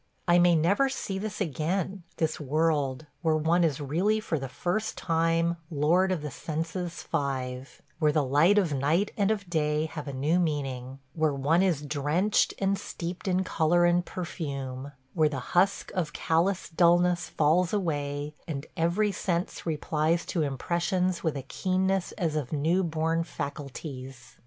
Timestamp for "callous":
16.13-16.69